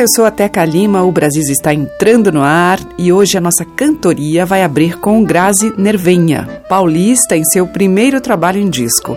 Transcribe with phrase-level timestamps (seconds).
[0.00, 3.40] Olá, eu sou a Teca Lima, o Brasil está entrando no ar e hoje a
[3.40, 9.14] nossa cantoria vai abrir com Grazi Nervenha, paulista em seu primeiro trabalho em disco.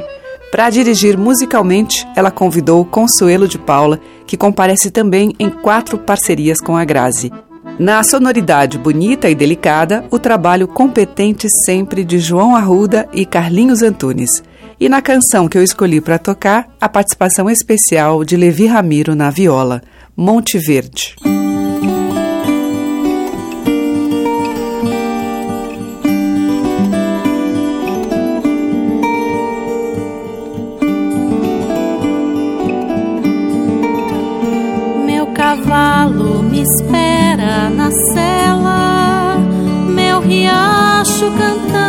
[0.52, 3.98] Para dirigir musicalmente, ela convidou Consuelo de Paula,
[4.28, 7.32] que comparece também em quatro parcerias com a Grazi.
[7.80, 14.44] Na sonoridade bonita e delicada, o trabalho competente sempre de João Arruda e Carlinhos Antunes.
[14.78, 19.30] E na canção que eu escolhi para tocar, a participação especial de Levi Ramiro na
[19.30, 19.82] viola.
[20.16, 21.16] Monte Verde.
[35.04, 39.38] Meu cavalo me espera na cela,
[39.90, 41.83] meu riacho cantando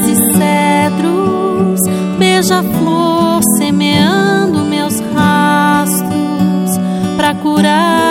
[0.00, 1.80] e cedros,
[2.18, 6.78] beija-flor semeando meus rastros
[7.16, 8.01] para curar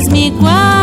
[0.00, 0.79] Eis-me guarda.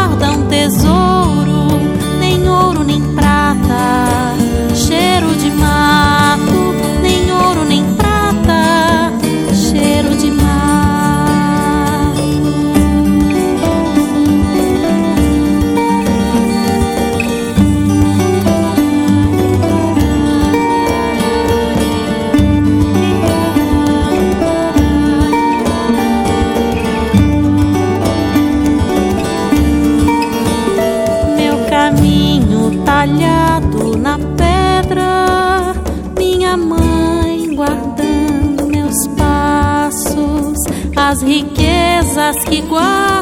[42.36, 43.17] que guarda.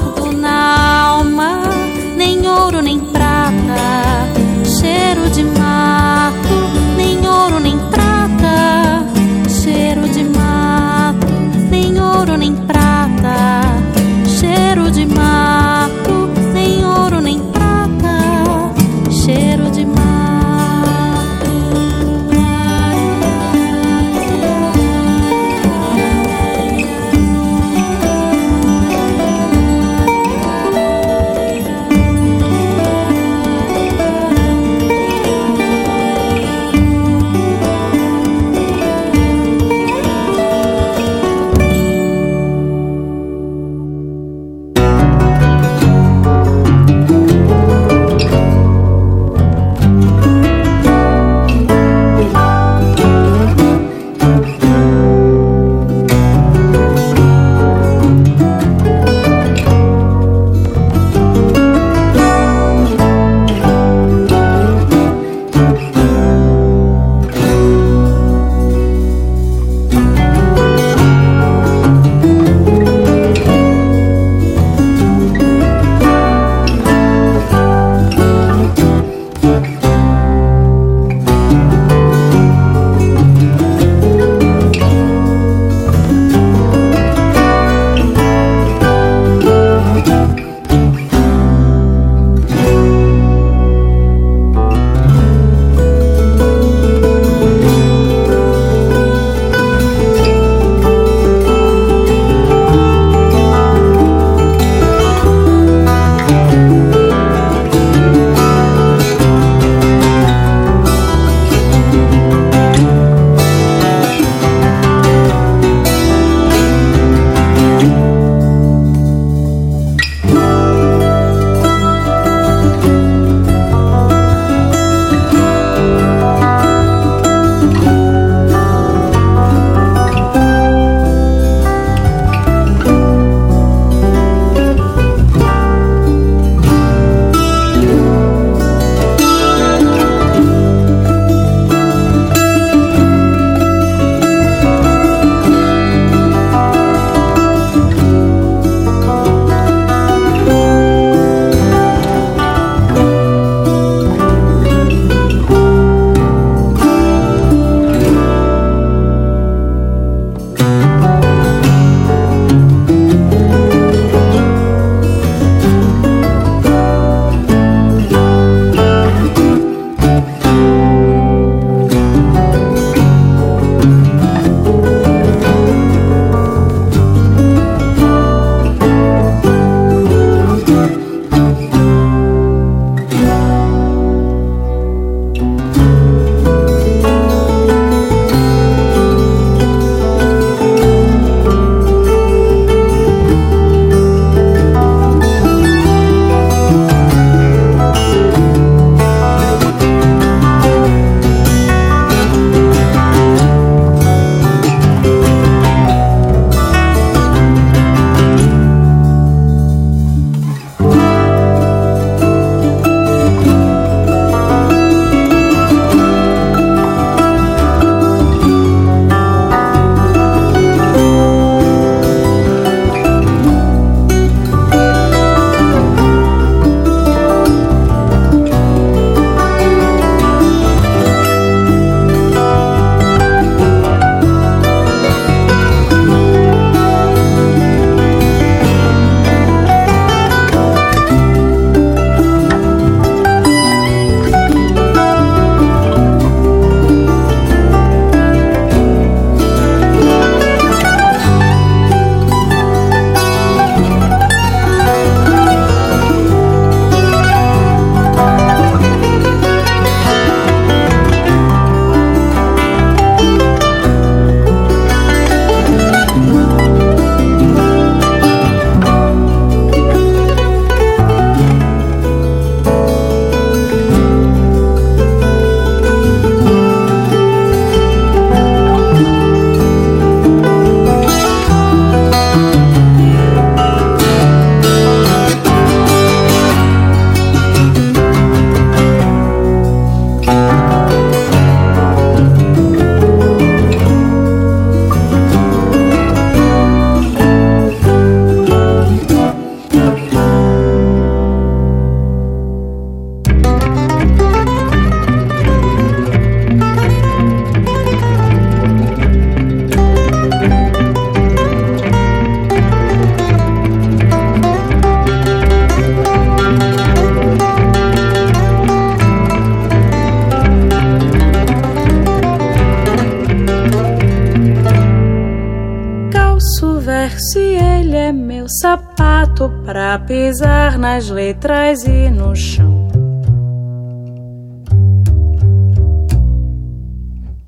[330.96, 332.88] Nas letras e no chão.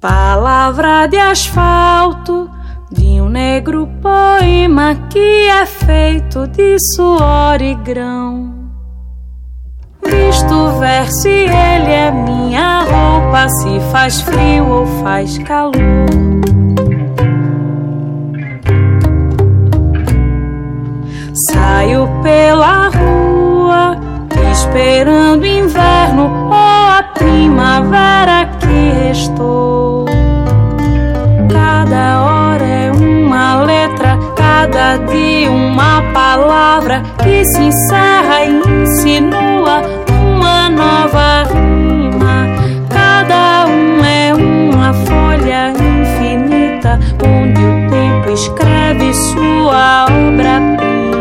[0.02, 2.52] Palavra de asfalto
[2.92, 8.54] de um negro poema que é feito de suor e grão.
[10.04, 15.72] Visto ver se ele é minha roupa, se faz frio ou faz calor.
[21.50, 22.87] Saio pela
[24.78, 30.06] esperando inverno ou a primavera que restou.
[31.52, 39.82] Cada hora é uma letra, cada dia uma palavra que se encerra e insinua
[40.12, 42.46] uma nova rima.
[42.88, 51.17] Cada um é uma folha infinita onde o tempo escreve sua obra-prima.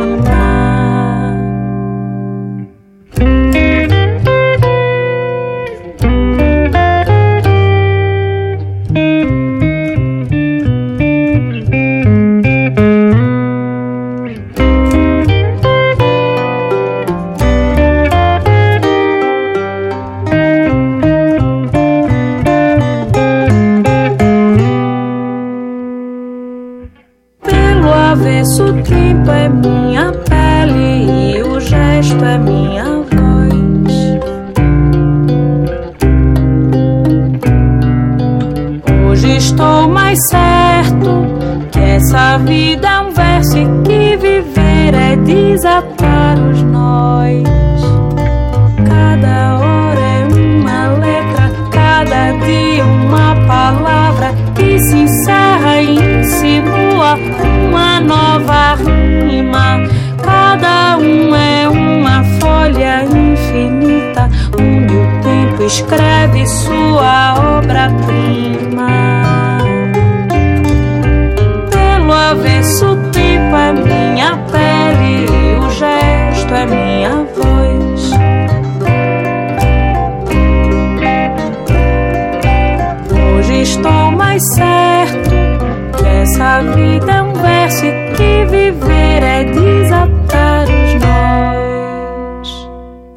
[86.56, 92.68] Essa vida é um verso e que viver é desatar os nós.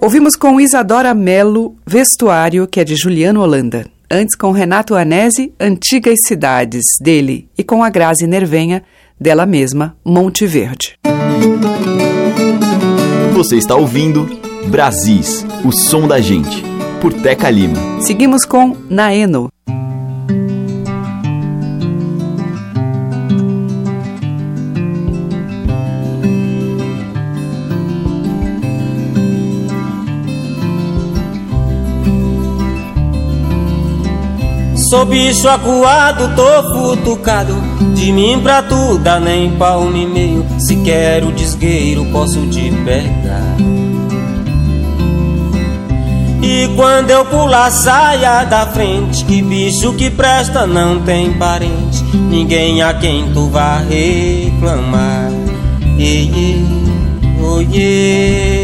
[0.01, 3.85] Ouvimos com Isadora Melo Vestuário, que é de Juliano Holanda.
[4.11, 8.83] Antes com Renato Anese, Antigas Cidades, dele, e com a Grazi Nervenha,
[9.19, 10.97] dela mesma, Monte Verde.
[13.33, 14.27] Você está ouvindo
[14.67, 16.61] Brasis, o som da gente,
[16.99, 17.77] por Teca Lima.
[18.01, 19.49] Seguimos com Naeno,
[34.89, 37.53] Sou bicho acuado, tô futucado.
[37.93, 40.43] De mim pra tu dá nem palmo e meio.
[40.57, 43.55] Se quero desgueiro posso te pegar.
[46.41, 49.23] E quando eu pular saia da frente.
[49.25, 52.03] Que bicho que presta não tem parente.
[52.15, 55.29] Ninguém a quem tu vá reclamar.
[55.99, 56.65] Ei, ei,
[57.43, 58.58] oh, yeah.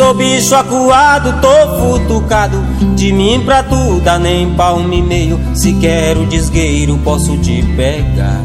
[0.00, 2.58] Sou bicho acuado, tô futucado.
[2.96, 5.38] De mim pra tu dá nem palmo e meio.
[5.52, 8.40] Se quero desgueiro posso te pegar.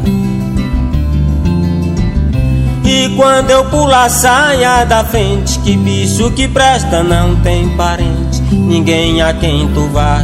[2.84, 5.58] E quando eu pular saia da frente.
[5.60, 8.42] Que bicho que presta não tem parente.
[8.52, 10.18] Ninguém a quem tu vá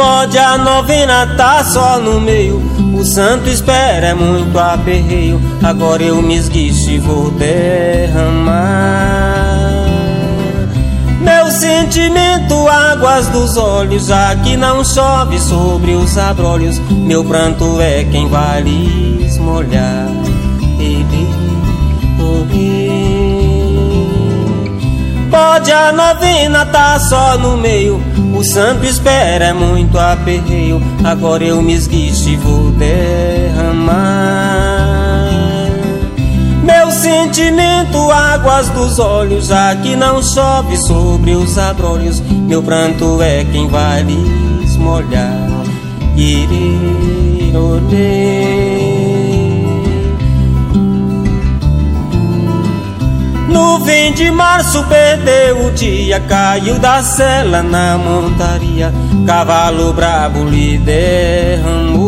[0.00, 2.56] Pode a novena tá só no meio.
[2.98, 5.38] O santo espera é muito aperreio.
[5.62, 8.56] Agora eu me esguicho e vou derramar.
[11.20, 16.78] Meu sentimento, águas dos olhos Já que não chove sobre os abrolhos.
[16.88, 20.08] Meu pranto é quem vai lhes molhar.
[20.78, 21.28] Ele,
[25.30, 28.02] Pode a novena tá só no meio
[28.40, 34.00] o santo espera muito aperreio Agora eu me esguicho e vou derramar.
[36.64, 43.44] Meu sentimento, águas dos olhos Já que não chove sobre os abrolhos Meu pranto é
[43.44, 45.50] quem vai lhes molhar.
[46.16, 46.70] Irirorê
[53.60, 58.90] Nuvem de março perdeu o dia, caiu da cela na montaria,
[59.26, 62.00] cavalo brabo lhe derramou.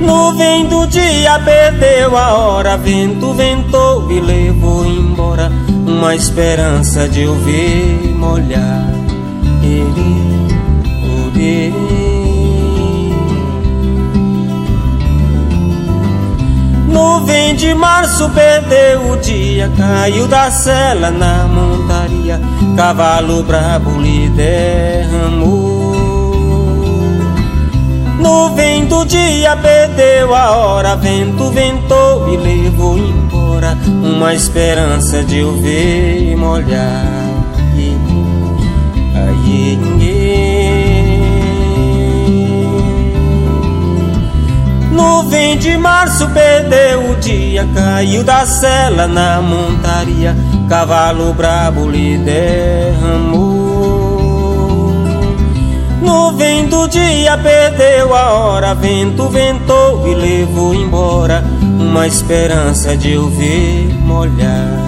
[0.00, 5.52] Nuvem do dia perdeu a hora, vento ventou e levou embora
[5.86, 8.94] uma esperança de ouvir molhar.
[9.62, 10.35] Ele, ele.
[17.16, 22.38] Nuvem de março perdeu o dia, caiu da cela na montaria,
[22.76, 25.94] cavalo brabo lhe derramou.
[28.20, 35.58] Nuvem do dia perdeu a hora, vento ventou e levou embora uma esperança de eu
[35.58, 37.02] ver molhar.
[39.14, 39.78] Ai,
[45.16, 50.36] Nuvem de março perdeu o dia, caiu da cela na montaria,
[50.68, 53.46] cavalo brabo lhe derramou.
[56.02, 63.30] Nuvem do dia perdeu a hora, vento ventou e levou embora uma esperança de eu
[63.30, 64.85] ver molhar.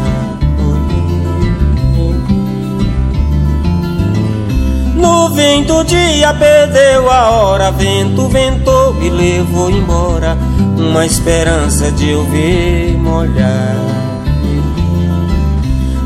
[5.09, 10.37] Nuvem do dia perdeu a hora, vento ventou e levou embora
[10.77, 13.75] uma esperança de eu ver molhar.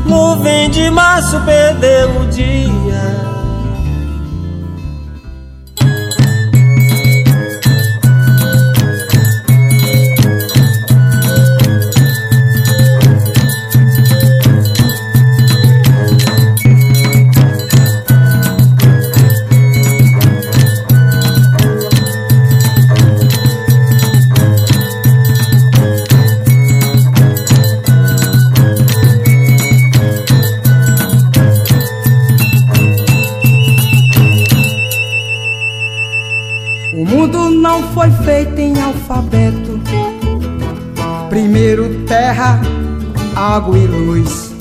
[0.05, 3.32] Nuvem de março perdeu o dia.
[43.35, 44.53] Água e luz.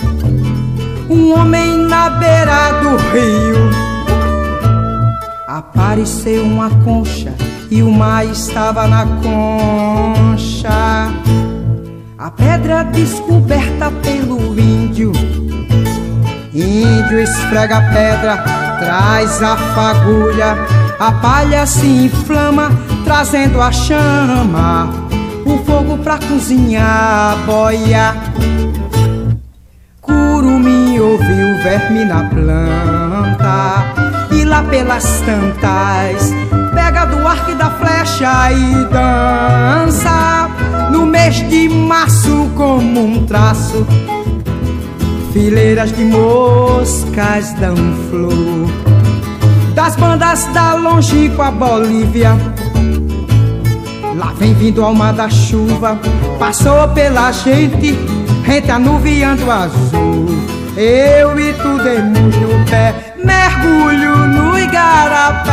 [1.09, 3.71] Um homem na beira do rio.
[5.47, 7.35] Apareceu uma concha
[7.71, 11.11] e o mar estava na concha.
[12.19, 15.12] A pedra descoberta pelo índio.
[16.55, 18.37] Índio esfrega a pedra,
[18.79, 20.57] traz a fagulha.
[20.99, 22.71] A palha se inflama,
[23.05, 25.12] trazendo a chama.
[25.53, 28.15] O fogo pra cozinhar a boia.
[30.01, 33.85] Curumim ouviu verme na planta
[34.31, 36.33] E lá pelas tantas
[36.75, 40.49] Pega do arco e da flecha e dança.
[40.91, 43.87] No mês de março como um traço
[45.35, 47.77] Fileiras de moscas dão
[48.09, 48.71] flor.
[49.75, 52.37] Das bandas da longínqua Bolívia
[54.23, 55.99] Lá vem vindo alma da chuva
[56.38, 57.99] Passou pela gente
[58.45, 60.29] Rente anuviando azul.
[60.76, 65.52] Eu e tu demos no pé Mergulho no igarapé.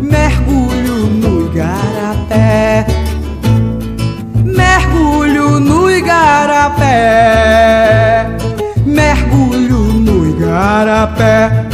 [0.00, 2.86] Mergulho no igarapé.
[4.44, 6.86] Mergulho no igarapé.
[8.84, 11.65] Mergulho no igarapé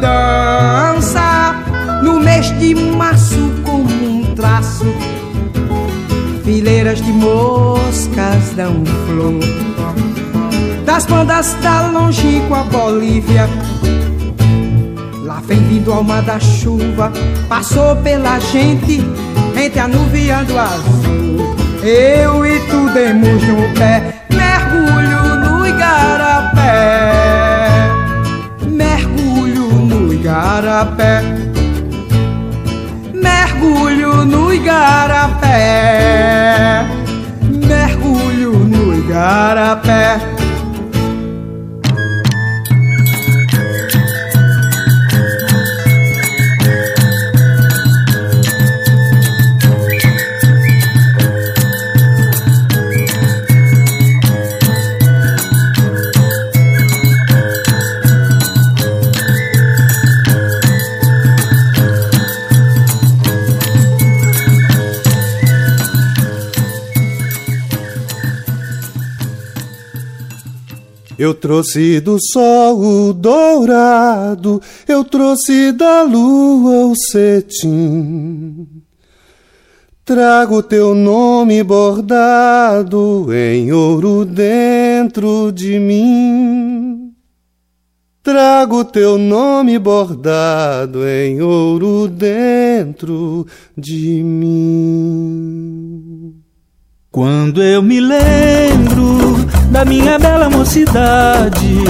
[0.00, 1.54] dança
[2.02, 4.86] no mês de março como um traço.
[6.44, 9.40] Fileiras de moscas dão flor
[10.84, 13.48] das bandas da longínqua Bolívia.
[15.24, 17.12] Lá vem vindo a alma da chuva,
[17.48, 19.00] passou pela gente,
[19.56, 21.54] entre anuviando azul.
[21.82, 24.19] Eu e tu demos no pé,
[28.80, 31.12] igarapé igarapé.
[33.14, 35.58] Mergulho no igarapé.
[37.68, 40.39] Mergulho no igarapé
[71.20, 78.66] Eu trouxe do sol o dourado, eu trouxe da lua o cetim.
[80.02, 87.12] Trago teu nome bordado em ouro dentro de mim.
[88.22, 95.60] Trago teu nome bordado em ouro dentro de mim.
[97.10, 101.84] Quando eu me lembro da minha bela mocidade,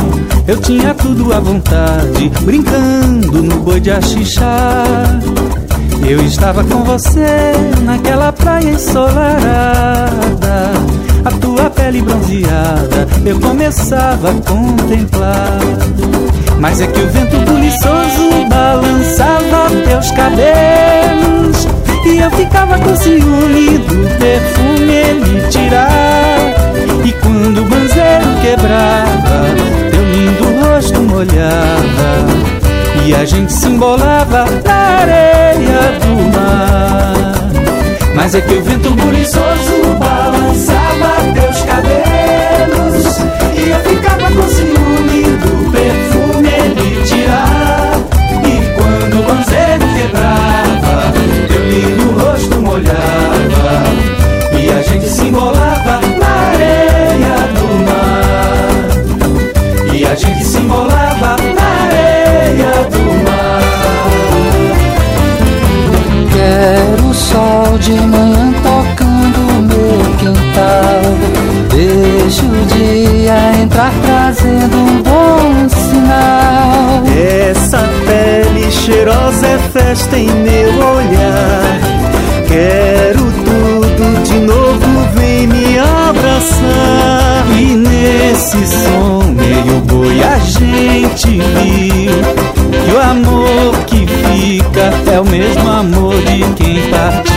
[0.46, 4.84] eu tinha tudo à vontade, brincando no boi de axixá.
[6.06, 10.72] Eu estava com você naquela praia ensolarada,
[11.24, 15.58] a tua pele bronzeada, eu começava a contemplar.
[16.58, 21.39] Mas é que o vento buliçoso balançava teus cabelos
[22.12, 26.54] e eu ficava com ciúme do perfume ele tirar.
[27.04, 29.46] E quando o banzeiro quebrava
[29.90, 32.26] Teu lindo rosto molhava.
[33.06, 37.34] E a gente se embolava na areia do mar.
[38.14, 43.18] Mas é que o vento buliçoso balançava teus cabelos.
[43.56, 47.92] E eu ficava com ciúme do perfume ele tirar.
[48.44, 50.60] E quando o banzeiro quebrava
[51.70, 51.99] lindo
[52.40, 53.82] rosto molhava.
[54.58, 58.74] E a gente se embolava na areia do mar.
[59.94, 63.60] E a gente se embolava na areia do mar.
[66.32, 71.02] Quero o sol de manhã tocando meu quintal.
[71.70, 77.02] Deixo o dia entrar trazendo um bom sinal.
[77.50, 82.00] Essa pele cheirosa é festa em meu olhar
[82.60, 87.46] Quero tudo de novo, vem me abraçar.
[87.58, 92.12] E nesse som meio boi a gente viu
[92.84, 97.32] Que o amor que fica é o mesmo amor de quem partiu.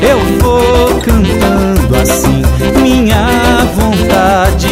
[0.00, 2.42] Eu vou cantando assim
[2.80, 3.26] minha
[3.74, 4.68] vontade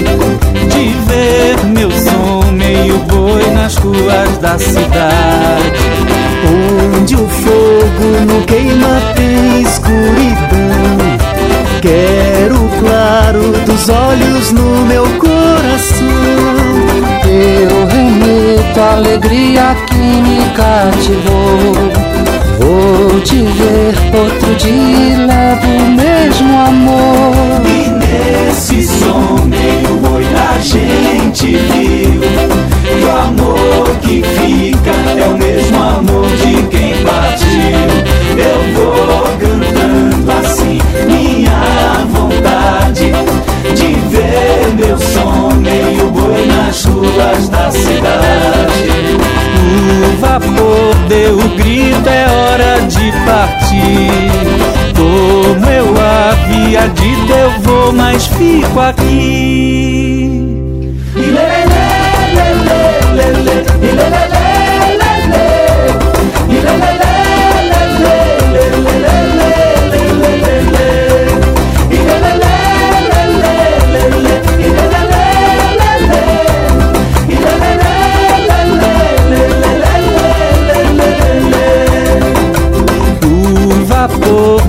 [0.68, 5.86] De ver meu som meio boi nas ruas da cidade.
[6.96, 9.55] Onde o fogo não queima tem
[9.86, 10.96] escuridão.
[11.80, 16.06] Quero o claro dos olhos no meu coração.
[17.26, 21.74] Eu remeto a alegria que me cativou.
[22.58, 27.62] Vou te ver outro dia e levo o mesmo amor.
[27.64, 32.20] E nesse som meio boi a gente viu
[32.82, 37.45] Que o amor que fica é o mesmo amor de quem partiu
[46.66, 49.16] nas ruas da cidade
[50.04, 54.10] o vapor deu o grito, é hora de partir.
[54.96, 60.50] Como eu havia dito, eu vou, mas fico aqui.
[61.14, 61.86] O vapor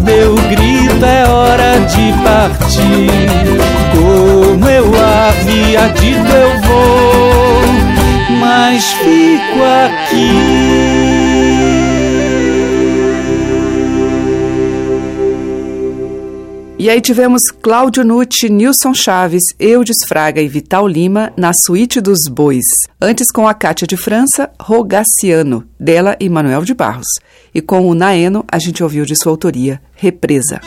[0.03, 3.09] deu o grito, é hora de partir.
[3.91, 10.56] Como eu havia dito, eu vou, mas fico aqui.
[16.87, 22.19] E aí tivemos Cláudio Nucci, Nilson Chaves, Eudes Fraga e Vital Lima na Suíte dos
[22.31, 22.63] Bois.
[23.01, 27.07] Antes com a Cátia de França, Rogaciano, dela e Manuel de Barros.
[27.53, 30.61] E com o Naeno, a gente ouviu de sua autoria, Represa.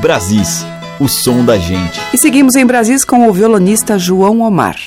[0.00, 0.64] Brasis,
[0.98, 2.00] o som da gente.
[2.14, 4.78] E seguimos em Brasis com o violonista João Omar.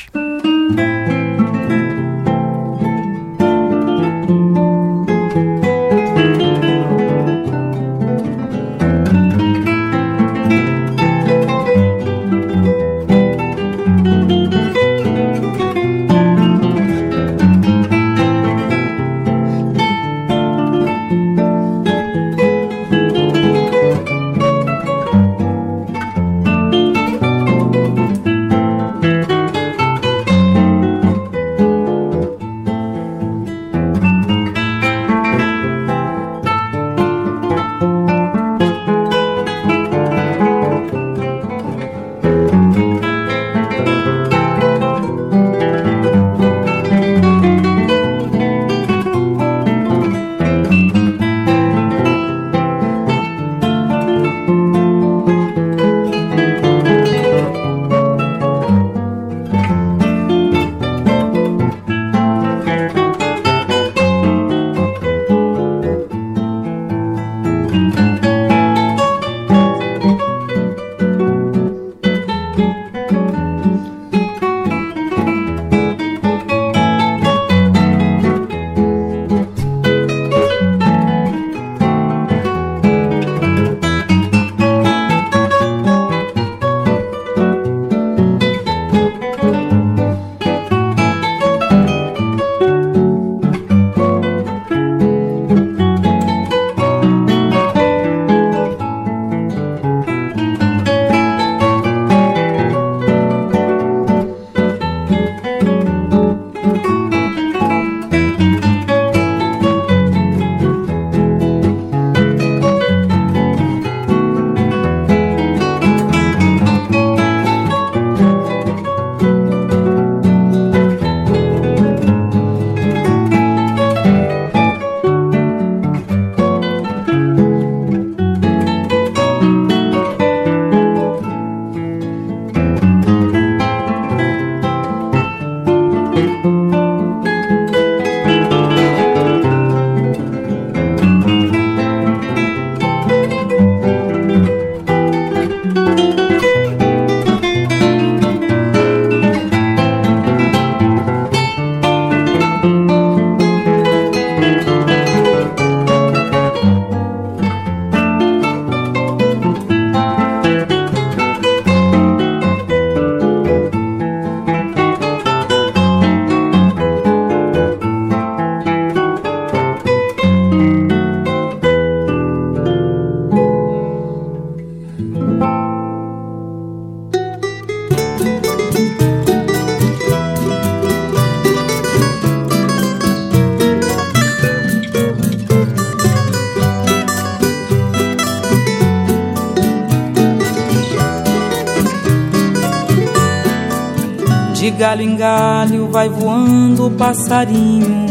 [194.80, 198.06] Galho em galho vai voando o passarinho,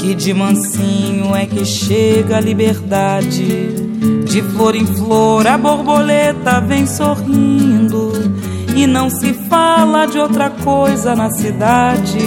[0.00, 3.68] que de mansinho é que chega a liberdade.
[4.24, 8.12] De flor em flor a borboleta vem sorrindo,
[8.74, 12.18] e não se fala de outra coisa na cidade.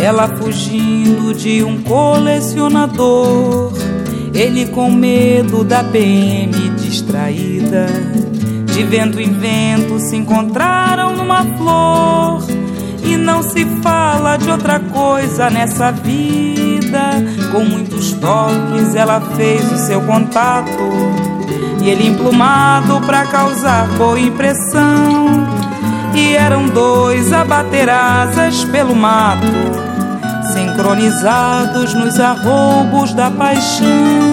[0.00, 3.72] Ela fugindo de um colecionador,
[4.32, 7.88] ele com medo da PM distraída.
[8.72, 11.97] De vento em vento se encontraram numa flor.
[13.28, 17.10] Não se fala de outra coisa nessa vida.
[17.52, 20.70] Com muitos toques ela fez o seu contato.
[21.82, 25.46] E ele emplumado pra causar boa impressão.
[26.14, 29.46] E eram dois a bater asas pelo mato,
[30.54, 34.27] sincronizados nos arroubos da paixão.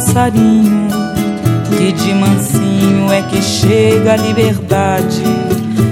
[0.00, 0.88] Passarinho
[1.76, 5.22] que de mansinho é que chega a liberdade.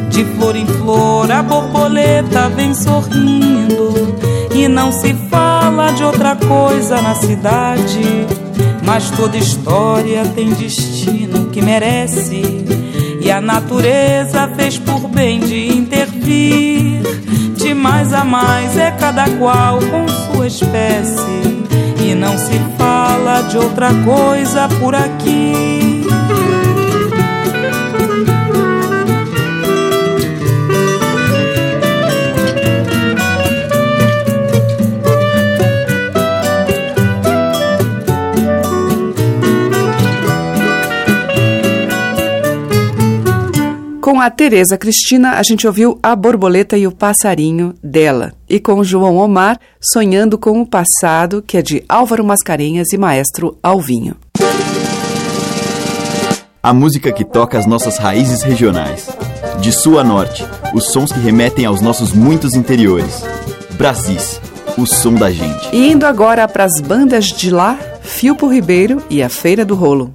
[0.08, 4.16] De flor em flor a borboleta vem sorrindo
[4.54, 8.26] e não se fala de outra coisa na cidade.
[8.82, 12.64] Mas toda história tem destino que merece
[13.20, 17.02] e a natureza fez por bem de intervir.
[17.56, 21.57] De mais a mais é cada qual com sua espécie
[23.48, 25.97] de outra coisa por aqui.
[44.18, 48.32] Com a Tereza Cristina, a gente ouviu A Borboleta e o Passarinho dela.
[48.48, 53.56] E com João Omar, Sonhando com o Passado, que é de Álvaro Mascarenhas e Maestro
[53.62, 54.16] Alvinho.
[56.60, 59.08] A música que toca as nossas raízes regionais.
[59.60, 63.22] De sul a norte, os sons que remetem aos nossos muitos interiores.
[63.74, 64.40] Brasis,
[64.76, 65.68] o som da gente.
[65.72, 70.10] E indo agora para as bandas de lá, Filpo Ribeiro e a Feira do Rolo.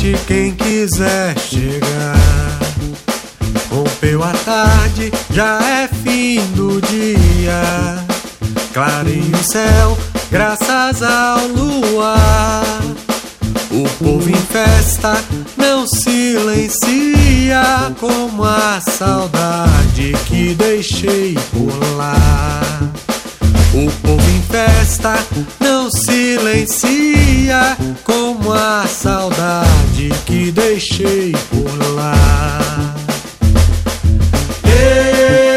[0.00, 2.58] noite quem quiser chegar.
[3.70, 8.02] Rompeu a tarde, já é fim do dia.
[8.72, 9.98] Clareia o céu,
[10.30, 12.80] graças ao luar.
[13.70, 15.22] O povo em festa
[15.56, 17.62] não silencia
[18.00, 22.89] como a saudade que deixei por lá.
[23.72, 25.14] O povo em festa
[25.60, 32.94] não silencia como a saudade que deixei por lá.
[34.64, 35.49] Ei!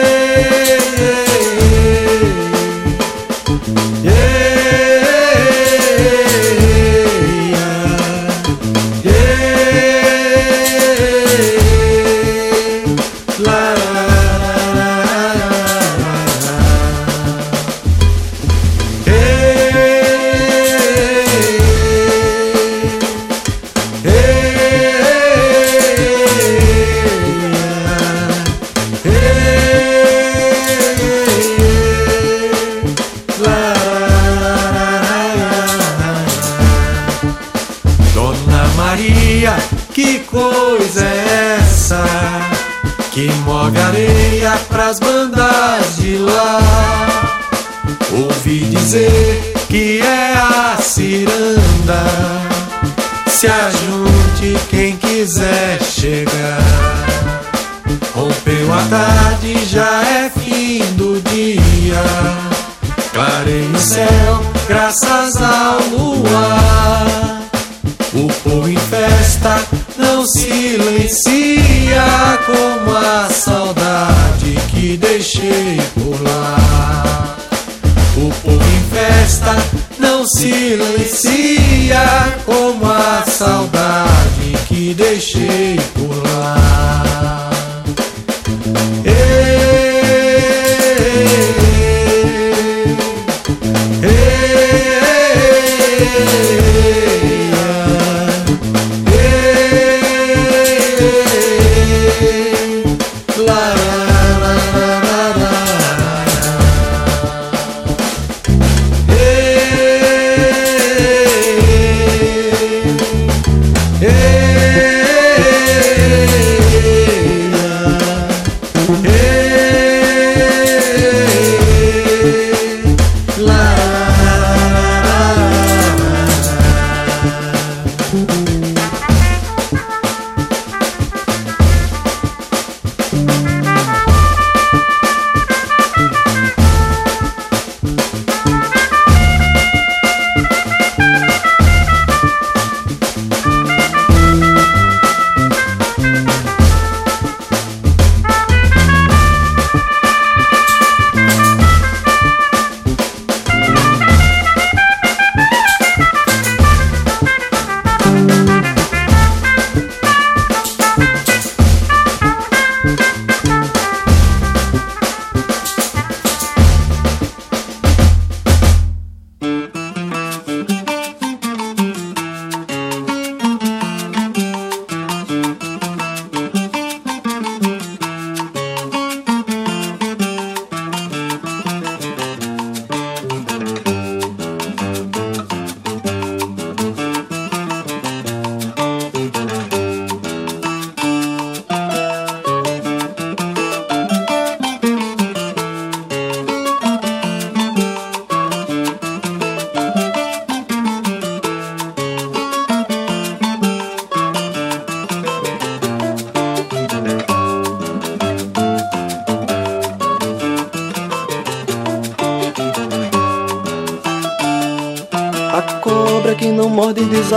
[80.37, 82.03] Silencia
[82.45, 83.82] como a saudade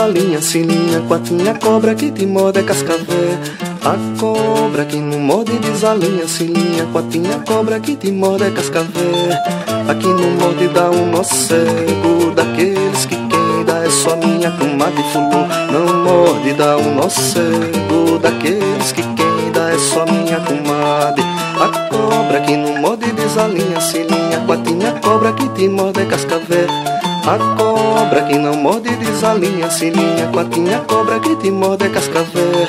[0.06, 3.38] linha, sininha, quatinha, cobra que te morde é cascavé.
[3.84, 9.42] A cobra que não morde desalinha, sininha, quatinha, cobra que te morde é cascavé.
[9.88, 15.02] Aqui no morde dá um nó cego, daqueles que quem dá é só minha comadre
[15.12, 15.46] fulô.
[15.72, 21.24] Não morde dá um nó cego, daqueles que quem dá é só minha comadre.
[21.60, 26.95] A cobra que não morde desalinha, sininha, quatinha, cobra que te morde é cascavé.
[27.28, 32.68] A cobra que não morde desalinha, cilinha, quatinha, cobra que te morde é cascavel.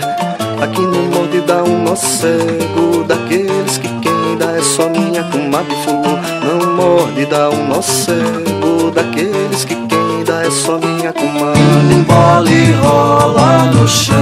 [0.60, 5.76] Aqui no morde dá um nó cego, daqueles que quem dá é só minha comadre
[5.86, 6.18] fulô.
[6.44, 11.62] Não morde dá um nó cego, daqueles que quem dá é só minha comadre.
[12.08, 14.18] Mole rola no chão,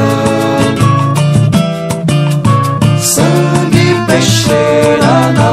[3.00, 5.45] sangue peixeira na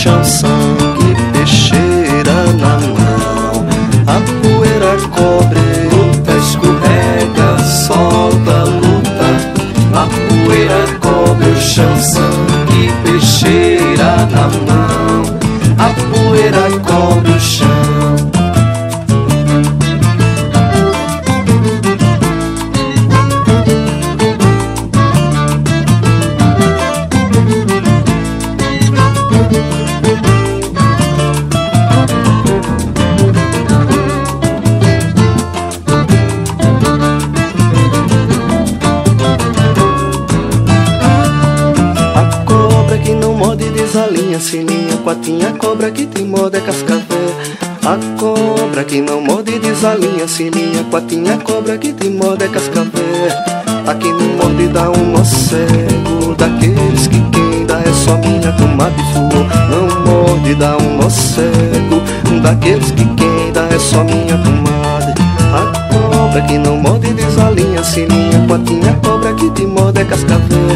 [0.00, 3.66] chão, sangue, peixeira na mão.
[4.06, 5.60] A poeira cobre,
[5.92, 9.28] luta, escorrega, solta, luta.
[9.92, 15.38] A poeira cobre o chão, sangue, peixeira na mão.
[15.76, 16.79] A poeira
[45.20, 47.34] quatinha, cobra que te morde é cascavel.
[47.84, 53.28] A cobra que não morde desalinha, cilinha, quatinha, cobra que te morde é cascavel.
[53.86, 59.02] Aqui no morde dá um nó cego, daqueles que quem dá é só minha tomate
[59.12, 59.46] flor.
[59.68, 62.02] Não morde dá um nó cego
[62.42, 65.14] Daqueles que quem dá é só minha comadre
[65.52, 67.84] A cobra que não morde desalinha.
[67.84, 70.70] Se linha patinha cobra que te morde é cascavel.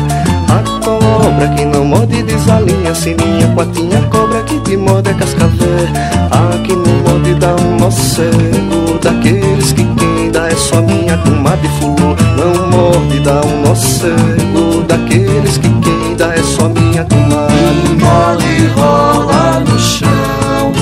[0.49, 2.95] A cobra que não morde desalinha.
[2.95, 4.24] Se linha patinha cobra
[4.65, 5.89] que morde é cascavel
[6.31, 11.17] A que não morde dá um nó cego Daqueles que quem dá é só minha
[11.19, 12.17] comadre fulô.
[12.37, 17.55] Não morde dá um nó cego Daqueles que quem dá é só minha comadre.
[18.01, 20.73] Mole rola no chão.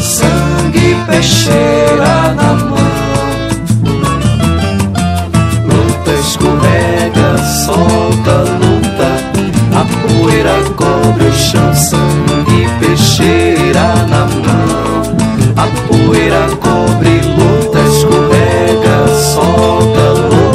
[0.00, 2.41] Sangue peixeira na
[10.42, 15.02] poeira cobre o chão Sangue peixeira na mão.
[15.56, 20.51] A poeira cobre, luta escorrega, solta, luta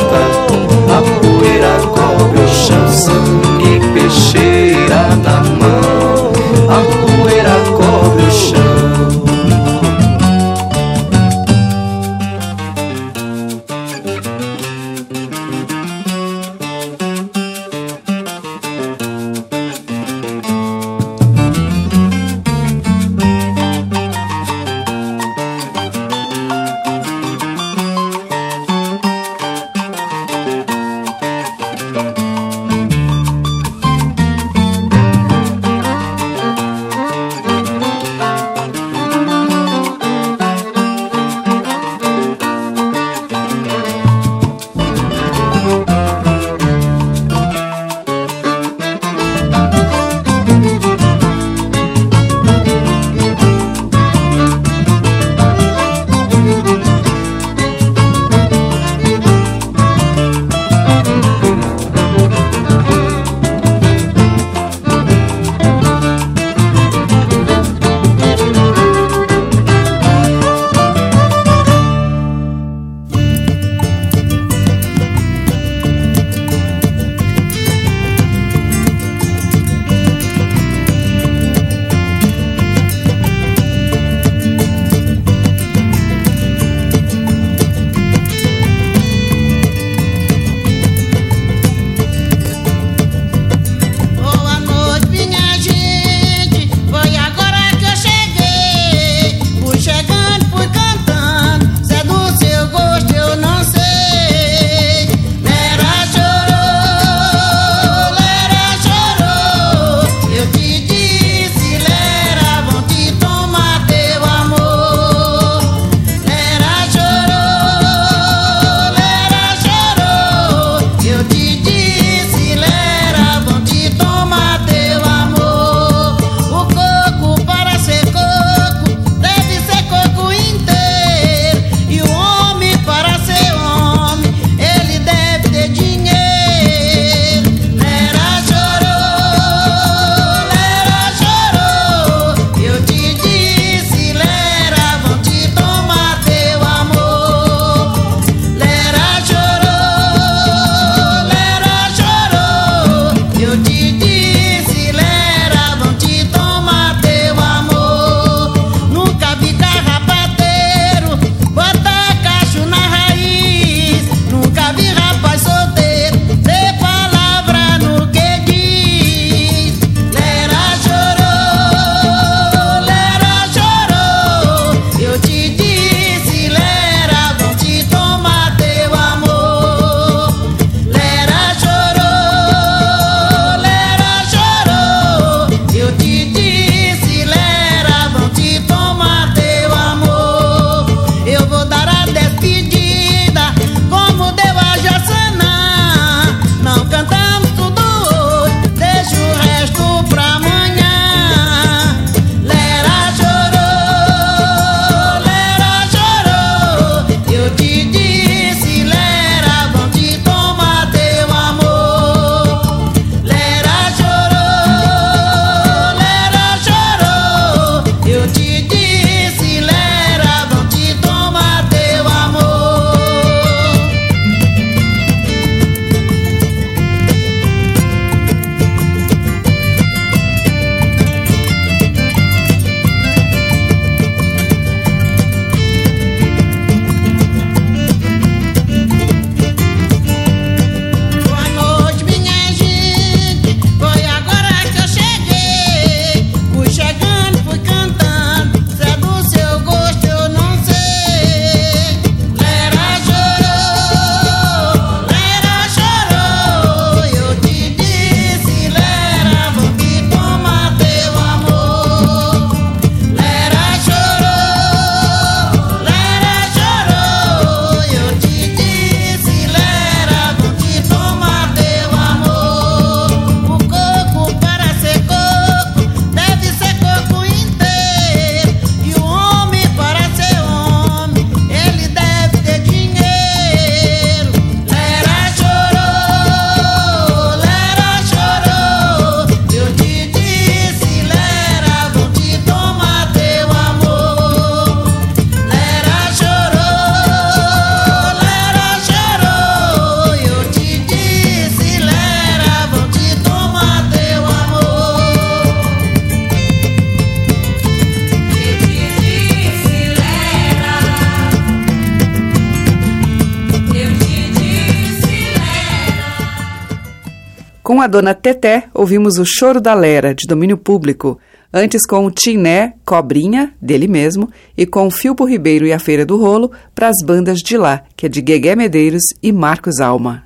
[317.87, 321.17] a dona Teté, ouvimos o Choro da Lera, de domínio público,
[321.53, 326.05] antes com o Tiné, Cobrinha, dele mesmo, e com o Filpo Ribeiro e a Feira
[326.05, 330.25] do Rolo, para as bandas de lá, que é de Guegué Medeiros e Marcos Alma.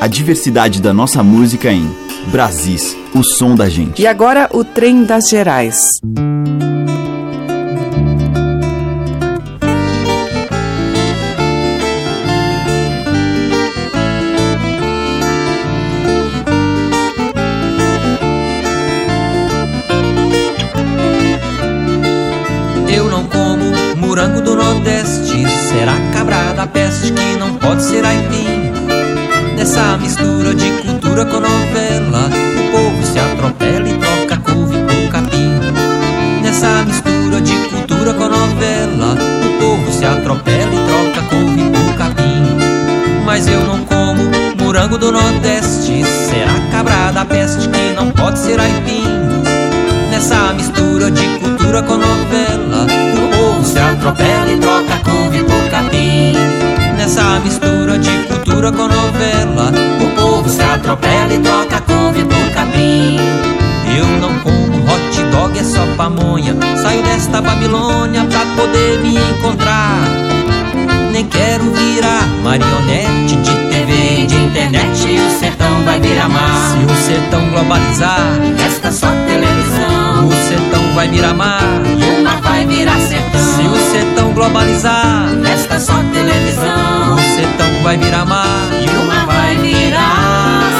[0.00, 1.90] A diversidade da nossa música em
[2.30, 4.00] Brasis, o som da gente.
[4.00, 5.76] E agora o Trem das Gerais.
[6.14, 6.77] morango
[50.78, 52.86] mistura de cultura com novela
[53.64, 56.32] se atropela e troca couve por capim.
[56.96, 63.18] Nessa mistura de cultura com novela, o povo se atropela e troca couve por capim.
[63.96, 66.56] Eu não como hot dog, é só pamonha.
[66.80, 69.98] Saio desta Babilônia pra poder me encontrar.
[71.12, 75.08] Nem quero virar marionete de TV, de internet.
[75.08, 76.72] E o sertão vai virar mar.
[76.72, 79.87] Se o sertão globalizar, resta só televisão.
[80.94, 81.62] Vai virar mar.
[81.98, 83.40] E o mar vai virar sertão.
[83.40, 87.14] Se o sertão globalizar, resta só televisão.
[87.14, 88.68] O sertão vai virar mar.
[88.80, 90.78] E o mar vai virar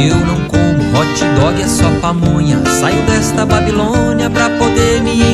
[0.00, 2.62] Eu não como hot dog, é só pamonha.
[2.80, 5.27] Saio desta Babilônia pra poder me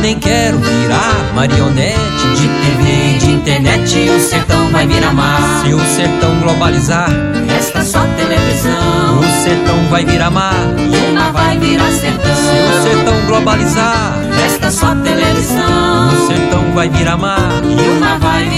[0.00, 4.10] Nem quero virar marionete de TV, de internet.
[4.10, 5.62] O sertão vai virar mar.
[5.64, 7.10] Se o sertão globalizar,
[7.48, 9.18] resta só televisão.
[9.18, 10.54] O sertão vai virar mar.
[10.78, 12.34] E o mar vai virar sertão.
[12.36, 16.08] Se o sertão globalizar, resta só televisão.
[16.12, 17.60] O sertão vai virar mar.
[17.64, 18.53] E o mar vai virar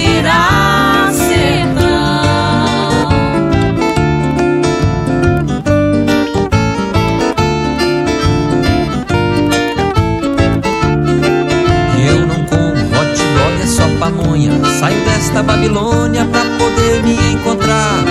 [14.37, 14.78] pamonha.
[14.78, 18.05] Saio desta Babilônia pra poder me encontrar.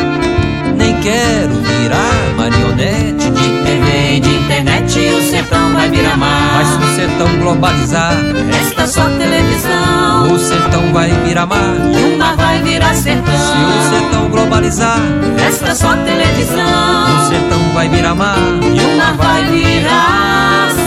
[0.76, 4.99] Nem quero virar marionete de TV, de internet.
[4.99, 6.55] O sertão vai virar mar.
[6.55, 8.15] Mas se o sertão globalizar,
[8.51, 10.34] resta só televisão.
[10.34, 11.76] O sertão vai virar mar.
[11.93, 13.34] E o mar vai virar sertão.
[13.34, 14.99] Se o sertão globalizar,
[15.38, 17.23] resta só televisão.
[17.23, 18.38] O sertão vai virar mar.
[18.61, 20.84] E o mar vai virar sertão.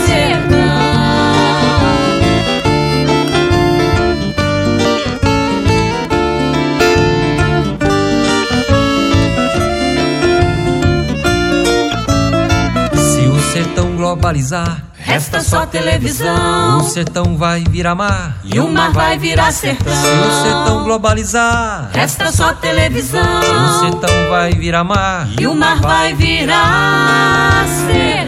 [14.08, 14.84] Globalizar.
[14.94, 16.78] Resta só televisão.
[16.78, 18.40] O sertão vai virar mar.
[18.42, 19.92] E o mar vai virar sertão.
[19.94, 21.90] Se o sertão globalizar.
[21.92, 23.20] Resta só televisão.
[23.20, 25.28] O sertão vai virar mar.
[25.38, 28.27] E o mar vai virar sertão.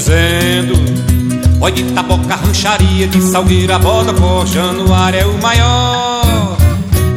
[0.00, 0.74] Dizendo
[1.60, 6.56] Oi de taboca, rancharia, de salgueira, bodocó, Januário é o maior.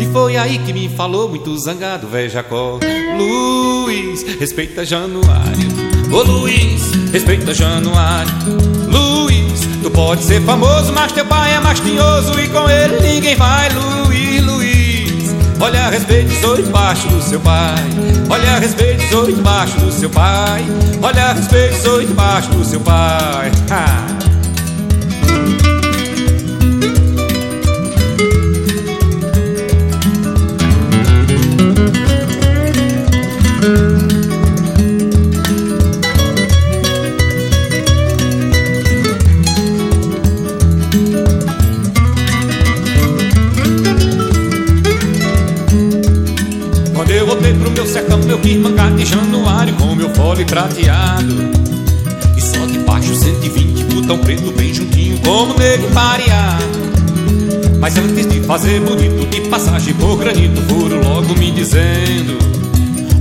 [0.02, 2.78] E foi aí que me falou muito zangado, velho Jacó
[3.18, 5.70] Luiz, respeita Januário
[6.12, 8.34] Ô Luiz, respeita Januário
[8.88, 13.36] Luiz, tu pode ser famoso, mas teu pai é mais tinhoso E com ele ninguém
[13.38, 14.12] vai, Luiz
[15.64, 17.76] Olha, respeite os baixo do seu pai
[18.30, 20.61] Olha, respeite os oito baixo do seu pai.
[21.01, 23.49] Olha, respeite os oito baixo do seu pai.
[23.70, 24.22] Ha!
[50.54, 51.34] Prateado
[52.38, 56.64] E só de baixo 120 botão preto bem juntinho como nele pareado
[57.80, 62.38] Mas antes de fazer bonito de passagem por granito Foram logo me dizendo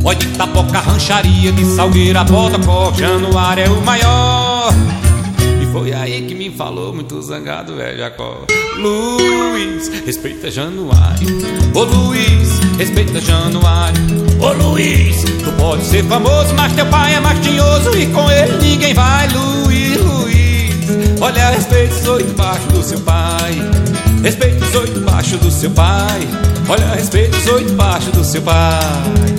[0.05, 4.75] Olha de tapoca, rancharia, de salgueira, bota, cor Januário é o maior.
[5.73, 8.45] Foi aí que me falou, muito zangado, velho Jacó.
[8.79, 11.29] Luiz, respeita Januário.
[11.75, 12.49] Ô Luiz,
[12.79, 14.03] respeita Januário.
[14.41, 18.57] Ô Luiz, tu pode ser famoso, mas teu pai é mais tinhoso e com ele
[18.59, 19.29] ninguém vai.
[19.29, 23.53] Luiz, Luiz, olha, respeita os oito baixos do seu pai.
[24.23, 26.21] Respeita os oito baixos do seu pai.
[26.69, 29.32] Olha, respeita os oito baixos do seu pai.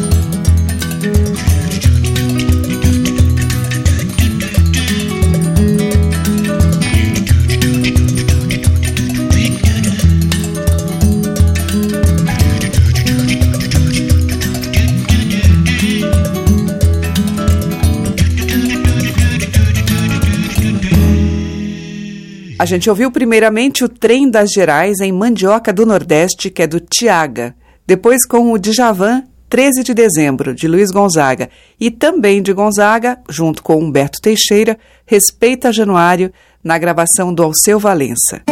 [22.64, 26.80] A gente ouviu primeiramente o Trem das Gerais em Mandioca do Nordeste, que é do
[26.80, 27.53] Tiaga.
[27.86, 31.49] Depois com o Djavan, 13 de dezembro, de Luiz Gonzaga.
[31.78, 36.32] E também de Gonzaga, junto com Humberto Teixeira, Respeita Januário,
[36.64, 38.43] na gravação do Alceu Valença.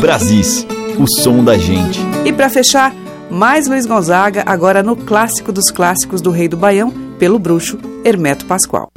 [0.00, 0.66] Brasis,
[0.98, 2.00] o som da gente.
[2.24, 2.92] E para fechar,
[3.30, 8.46] mais Luiz Gonzaga, agora no clássico dos clássicos do Rei do Baião, pelo bruxo Hermeto
[8.46, 8.90] Pascoal.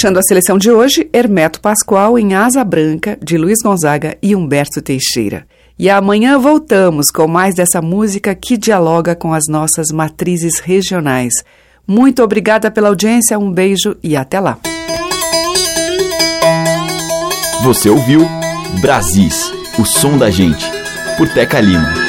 [0.00, 4.80] Fechando a seleção de hoje, Hermeto Pascoal em Asa Branca, de Luiz Gonzaga e Humberto
[4.80, 5.46] Teixeira.
[5.78, 11.34] E amanhã voltamos com mais dessa música que dialoga com as nossas matrizes regionais.
[11.86, 14.58] Muito obrigada pela audiência, um beijo e até lá.
[17.62, 18.26] Você ouviu
[18.80, 20.64] Brasis, o som da gente,
[21.18, 21.99] por Teca Lima.